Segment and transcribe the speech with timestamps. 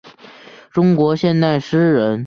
[0.71, 2.19] 中国现代诗人。